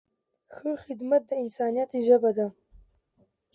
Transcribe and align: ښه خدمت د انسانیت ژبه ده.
ښه 0.57 0.69
خدمت 0.83 1.21
د 1.27 1.31
انسانیت 1.43 1.89
ژبه 2.07 2.31
ده. 2.37 2.47